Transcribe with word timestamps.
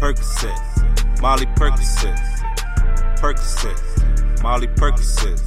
Percocet, 0.00 1.20
Molly 1.20 1.44
Percocet, 1.44 2.18
Percocet, 3.20 4.42
Molly 4.42 4.66
Percocet. 4.66 5.38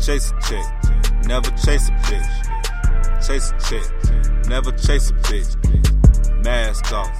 Chase 0.00 0.30
a 0.30 0.40
chick, 0.40 1.26
never 1.26 1.50
chase 1.50 1.88
a 1.88 1.92
bitch. 2.06 3.26
Chase 3.26 3.50
a 3.50 3.58
chick, 3.68 4.48
never 4.48 4.70
chase 4.70 5.10
a 5.10 5.14
bitch. 5.14 6.44
Mask 6.44 6.92
off, 6.92 7.10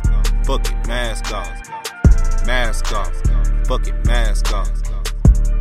fuck 0.47 0.65
it, 0.71 0.87
mask 0.87 1.33
off. 1.35 2.47
Mask 2.47 2.93
off, 2.93 3.13
fuck 3.67 3.89
it, 3.89 4.07
mask 4.07 4.53
off. 4.53 4.71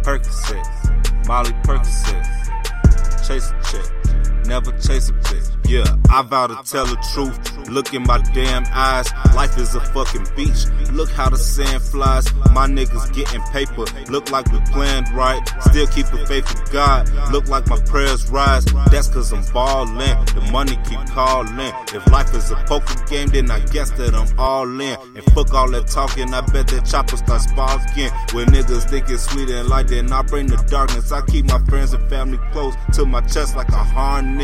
Percocet, 0.04 1.28
Molly 1.28 1.54
Percocet. 1.64 2.24
Chase 3.28 3.50
a 3.50 3.62
chick, 3.72 3.92
never 4.48 4.72
chase 4.74 5.10
a 5.10 5.14
bitch. 5.14 5.56
Yeah, 5.68 5.84
I 6.10 6.22
vow 6.22 6.48
to 6.48 6.56
tell 6.70 6.86
the 6.86 6.96
truth. 7.14 7.70
Look 7.70 7.94
in 7.94 8.04
my 8.04 8.20
damn 8.34 8.66
eyes. 8.72 9.12
Life 9.34 9.58
is 9.58 9.74
a 9.74 9.80
fucking 9.80 10.28
beach. 10.36 10.68
Look 10.92 11.10
how 11.10 11.30
the 11.30 11.38
sand 11.38 11.82
flies. 11.82 12.32
My 12.54 12.68
niggas 12.68 13.12
getting 13.14 13.42
paper. 13.52 13.86
Look 14.12 14.30
like 14.30 14.52
we 14.52 14.60
planned 14.72 15.10
right. 15.14 15.42
Still 15.62 15.88
keep 15.88 16.06
the 16.08 16.24
faith 16.28 16.48
of 16.54 16.72
God. 16.72 17.10
Look 17.32 17.48
like 17.48 17.68
my 17.68 17.80
prayers 17.82 18.30
rise. 18.30 18.66
That's 18.92 19.08
cause 19.08 19.34
I'm 19.34 19.44
ballin'. 19.52 20.26
The 20.36 20.48
money 20.52 20.78
keep 20.88 21.00
callin'. 21.08 21.74
If 21.94 22.06
life 22.12 22.34
is 22.36 22.52
a 22.52 22.56
poker 22.68 23.04
game, 23.06 23.30
then 23.30 23.50
I 23.50 23.60
guess 23.66 23.90
that 23.92 24.14
I'm 24.14 24.38
all 24.40 24.70
in. 24.80 24.98
And 25.16 25.24
fuck 25.34 25.52
all 25.54 25.70
that 25.72 25.88
talking. 25.88 26.32
I 26.34 26.42
bet 26.42 26.68
that 26.68 26.86
chopper 26.86 27.18
starts 27.18 27.46
sparking. 27.50 28.12
When 28.34 28.48
niggas 28.48 28.88
think 28.88 29.10
it's 29.10 29.24
sweet 29.24 29.50
and 29.50 29.68
light, 29.68 29.88
then 29.88 30.12
I 30.14 30.22
bring 30.22 30.46
the 30.46 30.58
darkness. 30.58 31.12
I 31.12 31.26
keep 31.26 31.46
my 31.46 31.60
friends 31.66 31.94
and 31.94 32.08
family 32.10 32.38
close 32.52 32.76
to 32.94 33.06
my 33.06 33.22
chest 33.22 33.56
like 33.56 33.70
a 33.70 33.84
harness. 33.84 34.35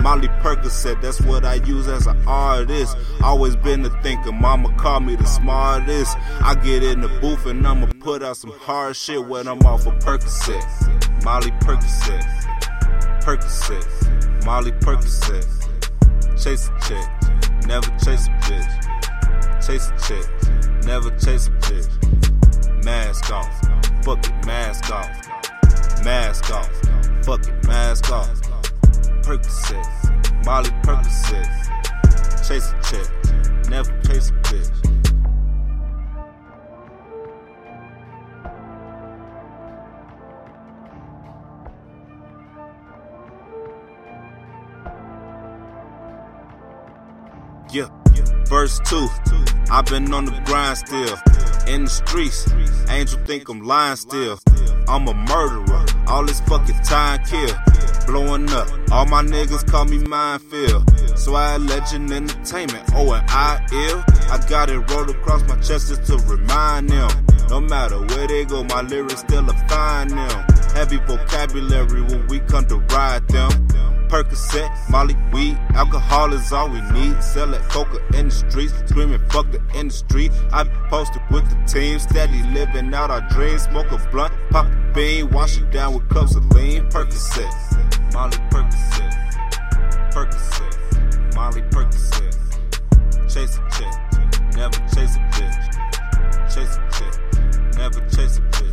Molly 0.00 0.28
Percocet 0.42 1.00
that's 1.00 1.20
what 1.20 1.44
I 1.44 1.54
use 1.54 1.88
as 1.88 2.06
an 2.06 2.26
artist. 2.26 2.96
Always 3.22 3.56
been 3.56 3.84
a 3.84 4.02
thinker, 4.02 4.32
mama 4.32 4.74
called 4.76 5.04
me 5.04 5.16
the 5.16 5.24
smartest. 5.24 6.16
I 6.42 6.54
get 6.54 6.82
in 6.82 7.00
the 7.00 7.08
booth 7.20 7.46
and 7.46 7.66
I'ma 7.66 7.86
put 8.00 8.22
out 8.22 8.36
some 8.36 8.52
hard 8.52 8.96
shit 8.96 9.24
when 9.24 9.48
I'm 9.48 9.60
off 9.66 9.86
of 9.86 9.94
Percocet. 10.00 11.24
Molly 11.24 11.50
Percocet. 11.62 12.24
Percocet. 13.22 14.44
Molly 14.44 14.72
Percocet. 14.72 15.66
Chase 16.38 16.68
a 16.68 16.80
chick, 16.86 17.66
never 17.66 17.88
chase 17.98 18.28
a 18.28 18.30
bitch. 18.44 19.66
Chase 19.66 19.88
a 19.88 19.98
chick, 20.06 20.84
never 20.84 21.10
chase 21.18 21.48
a 21.48 21.50
bitch. 21.50 22.84
Mask 22.84 23.32
off, 23.32 23.48
fuck 24.04 24.18
it, 24.18 24.46
mask 24.46 24.90
off. 24.92 26.04
Mask 26.04 26.52
off, 26.52 26.70
fuck 27.24 27.48
it, 27.48 27.66
mask 27.66 28.12
off. 28.12 28.45
Percocet. 29.26 30.44
Molly 30.44 30.70
Percocet. 30.84 31.48
Chase 32.46 32.70
a 32.70 32.74
check, 32.80 33.68
never 33.68 33.90
chase 34.02 34.30
a 34.30 34.32
bitch. 34.34 34.70
Yeah, 47.72 47.88
verse 48.44 48.78
2. 48.86 49.08
I've 49.72 49.86
been 49.86 50.14
on 50.14 50.26
the 50.26 50.40
grind 50.44 50.78
still. 50.78 51.18
In 51.66 51.86
the 51.86 51.90
streets, 51.90 52.46
angel 52.88 53.18
think 53.24 53.48
I'm 53.48 53.62
lying 53.62 53.96
still. 53.96 54.38
I'm 54.88 55.08
a 55.08 55.14
murderer, 55.14 55.84
all 56.06 56.24
this 56.24 56.40
fucking 56.40 56.80
time 56.82 57.24
kill 57.24 57.54
blowing 58.06 58.48
up. 58.50 58.68
All 58.90 59.04
my 59.06 59.22
niggas 59.22 59.68
call 59.70 59.84
me 59.84 59.98
Minefield. 59.98 61.18
So 61.18 61.34
I 61.34 61.56
Legend 61.56 62.12
Entertainment. 62.12 62.88
Oh, 62.94 63.12
and 63.12 63.28
I 63.28 63.66
ill. 63.72 64.04
I 64.30 64.44
got 64.48 64.70
it 64.70 64.78
rolled 64.90 65.10
across 65.10 65.46
my 65.48 65.56
chest 65.56 65.88
just 65.88 66.06
to 66.06 66.16
remind 66.26 66.88
them. 66.90 67.10
No 67.50 67.60
matter 67.60 67.98
where 67.98 68.26
they 68.26 68.44
go, 68.44 68.64
my 68.64 68.82
lyrics 68.82 69.20
still 69.20 69.46
find 69.68 70.10
them. 70.10 70.44
Heavy 70.74 70.98
vocabulary 70.98 72.02
when 72.02 72.26
we 72.28 72.40
come 72.40 72.66
to 72.66 72.78
ride 72.78 73.26
them. 73.28 73.65
Percocet, 74.08 74.70
Molly, 74.90 75.16
weed, 75.32 75.58
alcohol 75.74 76.32
is 76.32 76.52
all 76.52 76.68
we 76.68 76.80
need. 76.92 77.22
Sell 77.22 77.48
that 77.48 77.62
coca 77.70 77.98
in 78.16 78.28
the 78.28 78.34
streets, 78.34 78.72
screaming 78.86 79.20
fuck 79.28 79.50
the 79.50 79.60
industry. 79.74 80.30
I 80.52 80.64
be 80.64 80.70
posted 80.88 81.22
with 81.30 81.48
the 81.50 81.56
team, 81.72 81.98
steady 81.98 82.42
living 82.52 82.94
out 82.94 83.10
our 83.10 83.26
dreams. 83.30 83.62
Smoke 83.62 83.90
a 83.92 83.98
blunt, 84.10 84.32
pop 84.50 84.66
a 84.66 84.92
bean, 84.94 85.30
wash 85.30 85.58
it 85.58 85.70
down 85.70 85.94
with 85.94 86.08
cups 86.08 86.34
of 86.34 86.44
lean. 86.52 86.88
Percocet. 86.90 87.52
Molly 88.16 88.38
Percocet, 88.48 89.12
Percocet, 90.10 91.34
Molly 91.34 91.60
Percocet. 91.60 92.34
Chase 93.28 93.58
a 93.58 93.60
chick, 93.76 93.94
never 94.56 94.78
chase 94.88 95.16
a 95.16 95.20
bitch. 95.36 95.64
Chase 96.48 96.78
a 96.78 96.80
chick, 96.96 97.14
never 97.76 98.00
chase 98.08 98.38
a 98.38 98.40
bitch. 98.40 98.65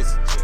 Percocet. 0.00 0.39